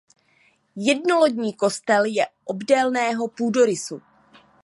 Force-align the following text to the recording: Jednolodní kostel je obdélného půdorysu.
Jednolodní 0.75 1.53
kostel 1.53 2.05
je 2.05 2.27
obdélného 2.45 3.27
půdorysu. 3.27 4.01